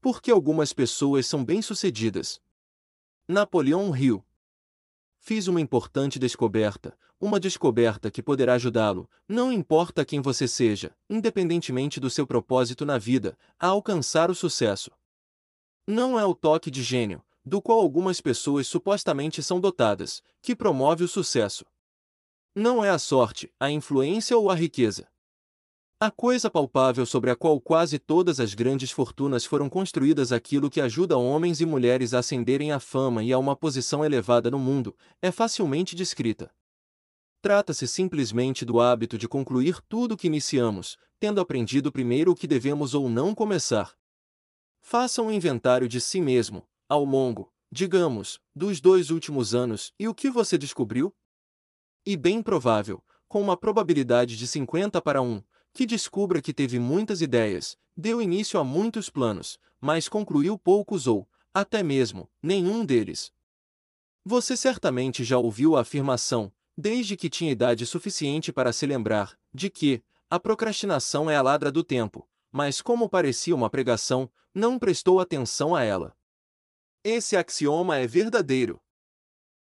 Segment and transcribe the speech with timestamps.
[0.00, 2.40] Por que algumas pessoas são bem-sucedidas?
[3.26, 4.24] Napoleão Hill.
[5.18, 11.98] Fiz uma importante descoberta, uma descoberta que poderá ajudá-lo, não importa quem você seja, independentemente
[11.98, 14.92] do seu propósito na vida, a alcançar o sucesso.
[15.84, 21.02] Não é o toque de gênio, do qual algumas pessoas supostamente são dotadas, que promove
[21.02, 21.66] o sucesso.
[22.54, 25.08] Não é a sorte, a influência ou a riqueza.
[26.00, 30.80] A coisa palpável sobre a qual quase todas as grandes fortunas foram construídas aquilo que
[30.80, 34.96] ajuda homens e mulheres a ascenderem à fama e a uma posição elevada no mundo,
[35.20, 36.54] é facilmente descrita.
[37.42, 42.46] Trata-se simplesmente do hábito de concluir tudo o que iniciamos, tendo aprendido primeiro o que
[42.46, 43.92] devemos ou não começar.
[44.80, 50.14] Faça um inventário de si mesmo, ao longo, digamos, dos dois últimos anos, e o
[50.14, 51.12] que você descobriu?
[52.06, 57.20] E bem provável, com uma probabilidade de 50 para 1, que descubra que teve muitas
[57.20, 63.32] ideias, deu início a muitos planos, mas concluiu poucos ou, até mesmo, nenhum deles.
[64.24, 69.70] Você certamente já ouviu a afirmação, desde que tinha idade suficiente para se lembrar, de
[69.70, 75.20] que a procrastinação é a ladra do tempo, mas como parecia uma pregação, não prestou
[75.20, 76.16] atenção a ela.
[77.02, 78.80] Esse axioma é verdadeiro.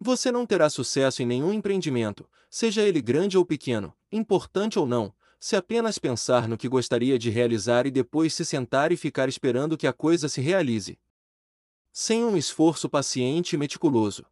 [0.00, 5.14] Você não terá sucesso em nenhum empreendimento, seja ele grande ou pequeno, importante ou não,
[5.38, 9.76] se apenas pensar no que gostaria de realizar e depois se sentar e ficar esperando
[9.76, 10.98] que a coisa se realize.
[11.92, 14.26] Sem um esforço paciente e meticuloso.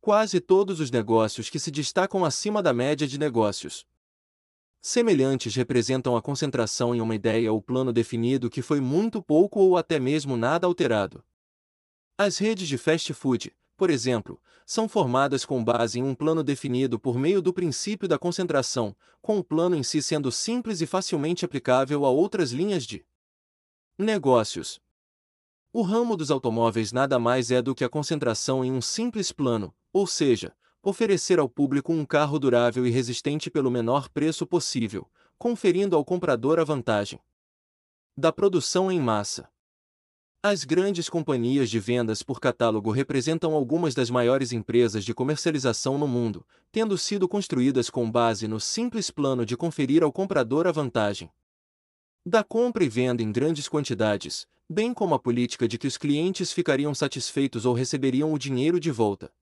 [0.00, 3.86] Quase todos os negócios que se destacam acima da média de negócios,
[4.82, 9.78] semelhantes representam a concentração em uma ideia ou plano definido que foi muito pouco ou
[9.78, 11.24] até mesmo nada alterado.
[12.18, 16.98] As redes de fast food, por exemplo, são formadas com base em um plano definido
[16.98, 21.44] por meio do princípio da concentração, com o plano em si sendo simples e facilmente
[21.44, 23.04] aplicável a outras linhas de
[23.98, 24.80] negócios.
[25.72, 29.74] O ramo dos automóveis nada mais é do que a concentração em um simples plano,
[29.92, 35.96] ou seja, oferecer ao público um carro durável e resistente pelo menor preço possível, conferindo
[35.96, 37.20] ao comprador a vantagem
[38.16, 39.48] da produção em massa.
[40.46, 46.06] As grandes companhias de vendas por catálogo representam algumas das maiores empresas de comercialização no
[46.06, 51.30] mundo, tendo sido construídas com base no simples plano de conferir ao comprador a vantagem
[52.26, 56.52] da compra e venda em grandes quantidades, bem como a política de que os clientes
[56.52, 59.32] ficariam satisfeitos ou receberiam o dinheiro de volta.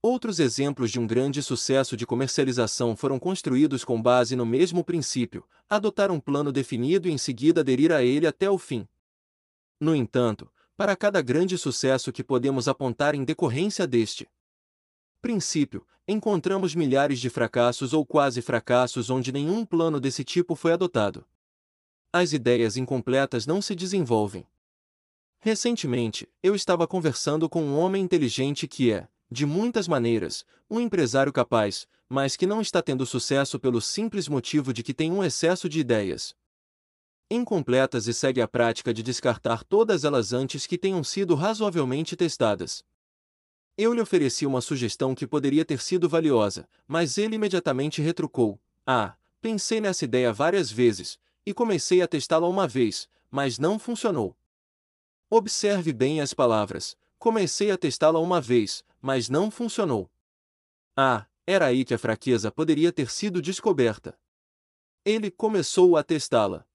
[0.00, 5.44] Outros exemplos de um grande sucesso de comercialização foram construídos com base no mesmo princípio,
[5.68, 8.86] adotar um plano definido e em seguida aderir a ele até o fim.
[9.82, 14.30] No entanto, para cada grande sucesso que podemos apontar em decorrência deste
[15.20, 21.26] princípio, encontramos milhares de fracassos ou quase fracassos onde nenhum plano desse tipo foi adotado.
[22.12, 24.46] As ideias incompletas não se desenvolvem.
[25.40, 31.32] Recentemente, eu estava conversando com um homem inteligente que é, de muitas maneiras, um empresário
[31.32, 35.68] capaz, mas que não está tendo sucesso pelo simples motivo de que tem um excesso
[35.68, 36.36] de ideias
[37.30, 42.84] incompletas e segue a prática de descartar todas elas antes que tenham sido razoavelmente testadas.
[43.76, 49.16] Eu lhe ofereci uma sugestão que poderia ter sido valiosa, mas ele imediatamente retrucou: Ah,
[49.40, 54.36] pensei nessa ideia várias vezes, e comecei a testá-la uma vez, mas não funcionou.
[55.30, 60.10] Observe bem as palavras: comecei a testá-la uma vez, mas não funcionou.
[60.94, 64.18] Ah, era aí que a fraqueza poderia ter sido descoberta.
[65.04, 66.66] Ele começou a testá-la.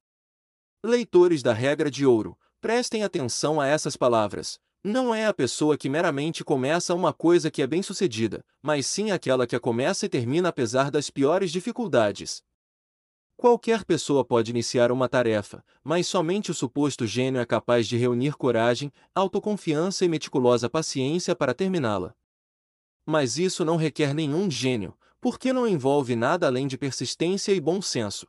[0.87, 4.57] Leitores da regra de ouro, prestem atenção a essas palavras.
[4.81, 9.45] Não é a pessoa que meramente começa uma coisa que é bem-sucedida, mas sim aquela
[9.45, 12.41] que a começa e termina apesar das piores dificuldades.
[13.35, 18.37] Qualquer pessoa pode iniciar uma tarefa, mas somente o suposto gênio é capaz de reunir
[18.37, 22.15] coragem, autoconfiança e meticulosa paciência para terminá-la.
[23.05, 27.81] Mas isso não requer nenhum gênio, porque não envolve nada além de persistência e bom
[27.81, 28.25] senso.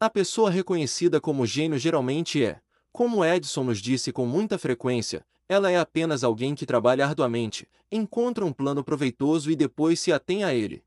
[0.00, 2.60] A pessoa reconhecida como gênio geralmente é,
[2.92, 8.44] como Edison nos disse com muita frequência, ela é apenas alguém que trabalha arduamente, encontra
[8.44, 10.84] um plano proveitoso e depois se atém a ele.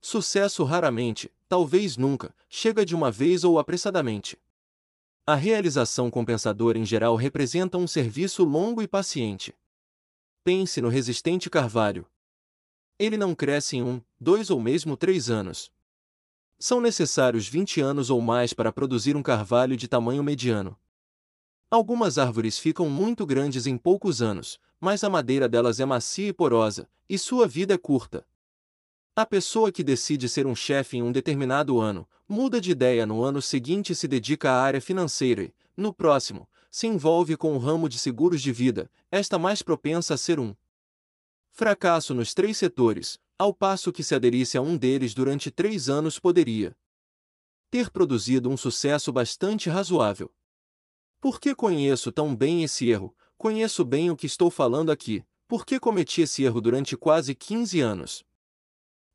[0.00, 4.38] Sucesso raramente, talvez nunca, chega de uma vez ou apressadamente.
[5.26, 9.54] A realização compensadora em geral representa um serviço longo e paciente.
[10.44, 12.06] Pense no resistente carvalho.
[12.98, 15.72] Ele não cresce em um, dois ou mesmo três anos.
[16.58, 20.76] São necessários 20 anos ou mais para produzir um carvalho de tamanho mediano.
[21.70, 26.32] Algumas árvores ficam muito grandes em poucos anos, mas a madeira delas é macia e
[26.32, 28.26] porosa, e sua vida é curta.
[29.14, 33.22] A pessoa que decide ser um chefe em um determinado ano, muda de ideia no
[33.22, 37.58] ano seguinte e se dedica à área financeira e, no próximo, se envolve com o
[37.58, 40.54] ramo de seguros de vida, esta mais propensa a ser um
[41.56, 46.18] fracasso nos três setores, ao passo que se aderisse a um deles durante três anos
[46.18, 46.76] poderia
[47.70, 50.30] ter produzido um sucesso bastante razoável.
[51.18, 56.20] Porque conheço tão bem esse erro, conheço bem o que estou falando aqui, porque cometi
[56.20, 58.22] esse erro durante quase 15 anos.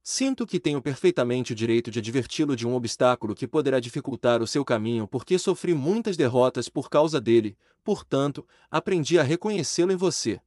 [0.01, 4.47] Sinto que tenho perfeitamente o direito de adverti-lo de um obstáculo que poderá dificultar o
[4.47, 10.41] seu caminho porque sofri muitas derrotas por causa dele, portanto, aprendi a reconhecê-lo em você.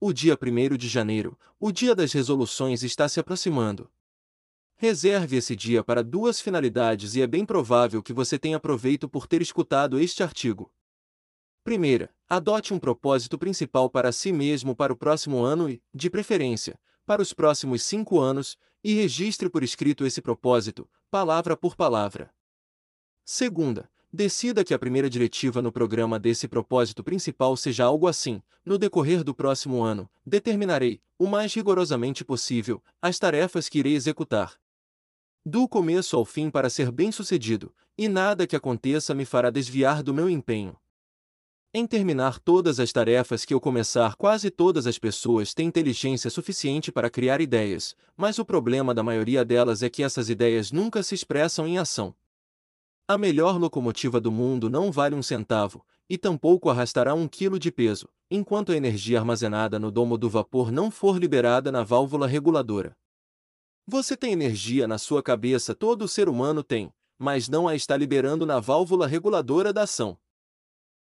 [0.00, 3.90] O dia 1 de janeiro, o dia das resoluções está se aproximando.
[4.76, 9.26] Reserve esse dia para duas finalidades e é bem provável que você tenha proveito por
[9.26, 10.72] ter escutado este artigo.
[11.64, 16.78] Primeira, adote um propósito principal para si mesmo para o próximo ano e, de preferência,
[17.04, 22.32] para os próximos cinco anos, e registre por escrito esse propósito, palavra por palavra.
[23.24, 28.78] Segunda, decida que a primeira diretiva no programa desse propósito principal seja algo assim: no
[28.78, 34.54] decorrer do próximo ano, determinarei, o mais rigorosamente possível, as tarefas que irei executar
[35.44, 40.12] do começo ao fim para ser bem-sucedido, e nada que aconteça me fará desviar do
[40.12, 40.76] meu empenho.
[41.72, 46.92] Em terminar todas as tarefas que eu começar, quase todas as pessoas têm inteligência suficiente
[46.92, 51.14] para criar ideias, mas o problema da maioria delas é que essas ideias nunca se
[51.14, 52.14] expressam em ação.
[53.10, 57.72] A melhor locomotiva do mundo não vale um centavo, e tampouco arrastará um quilo de
[57.72, 62.94] peso, enquanto a energia armazenada no domo do vapor não for liberada na válvula reguladora.
[63.86, 68.44] Você tem energia na sua cabeça, todo ser humano tem, mas não a está liberando
[68.44, 70.18] na válvula reguladora da ação.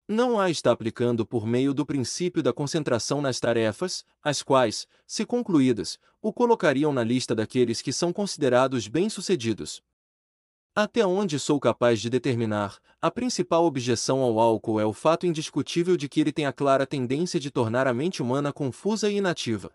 [0.06, 5.26] Não a está aplicando por meio do princípio da concentração nas tarefas, as quais, se
[5.26, 9.82] concluídas, o colocariam na lista daqueles que são considerados bem-sucedidos.
[10.76, 15.96] Até onde sou capaz de determinar, a principal objeção ao álcool é o fato indiscutível
[15.96, 19.72] de que ele tem a clara tendência de tornar a mente humana confusa e inativa.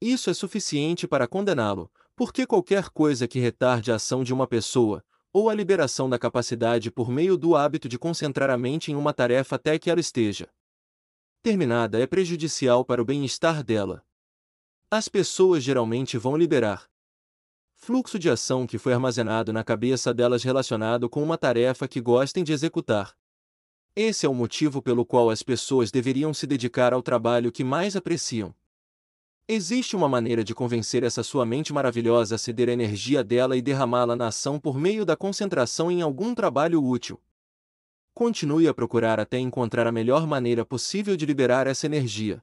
[0.00, 5.02] Isso é suficiente para condená-lo, porque qualquer coisa que retarde a ação de uma pessoa,
[5.32, 9.12] ou a liberação da capacidade por meio do hábito de concentrar a mente em uma
[9.12, 10.48] tarefa até que ela esteja
[11.42, 14.04] terminada é prejudicial para o bem-estar dela.
[14.88, 16.88] As pessoas geralmente vão liberar
[17.86, 22.42] fluxo de ação que foi armazenado na cabeça delas relacionado com uma tarefa que gostem
[22.42, 23.14] de executar.
[23.94, 27.94] Esse é o motivo pelo qual as pessoas deveriam se dedicar ao trabalho que mais
[27.94, 28.52] apreciam.
[29.46, 33.62] Existe uma maneira de convencer essa sua mente maravilhosa a ceder a energia dela e
[33.62, 37.20] derramá-la na ação por meio da concentração em algum trabalho útil.
[38.12, 42.42] Continue a procurar até encontrar a melhor maneira possível de liberar essa energia.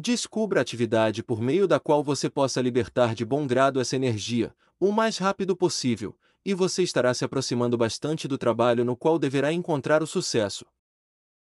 [0.00, 4.54] Descubra a atividade por meio da qual você possa libertar de bom grado essa energia,
[4.78, 9.52] o mais rápido possível, e você estará se aproximando bastante do trabalho no qual deverá
[9.52, 10.64] encontrar o sucesso.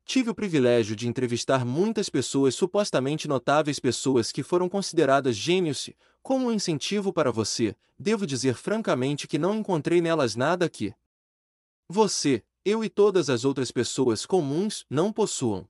[0.03, 5.89] Tive o privilégio de entrevistar muitas pessoas supostamente notáveis, pessoas que foram consideradas gênios.
[6.21, 10.93] Como um incentivo para você, devo dizer francamente que não encontrei nelas nada que
[11.87, 15.65] você, eu e todas as outras pessoas comuns não possuam.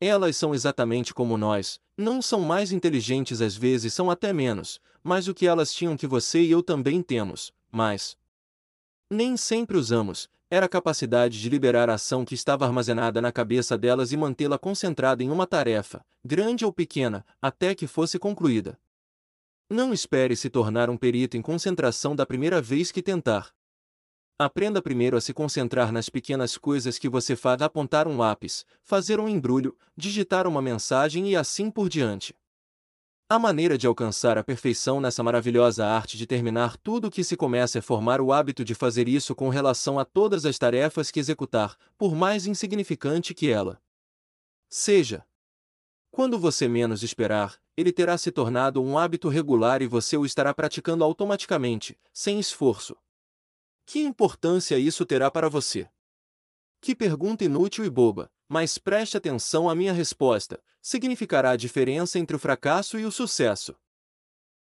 [0.00, 5.26] Elas são exatamente como nós, não são mais inteligentes às vezes são até menos, mas
[5.26, 8.16] o que elas tinham que você e eu também temos, mas
[9.10, 13.78] nem sempre usamos, era a capacidade de liberar a ação que estava armazenada na cabeça
[13.78, 18.78] delas e mantê-la concentrada em uma tarefa, grande ou pequena, até que fosse concluída.
[19.68, 23.52] Não espere se tornar um perito em concentração da primeira vez que tentar.
[24.38, 29.18] Aprenda primeiro a se concentrar nas pequenas coisas que você faz apontar um lápis, fazer
[29.18, 32.34] um embrulho, digitar uma mensagem e assim por diante.
[33.30, 37.34] A maneira de alcançar a perfeição nessa maravilhosa arte de terminar tudo o que se
[37.34, 41.18] começa é formar o hábito de fazer isso com relação a todas as tarefas que
[41.18, 43.80] executar, por mais insignificante que ela
[44.68, 45.24] seja.
[46.10, 50.52] Quando você menos esperar, ele terá se tornado um hábito regular e você o estará
[50.52, 52.94] praticando automaticamente, sem esforço.
[53.86, 55.88] Que importância isso terá para você?
[56.80, 62.34] Que pergunta inútil e boba, mas preste atenção à minha resposta, significará a diferença entre
[62.34, 63.76] o fracasso e o sucesso.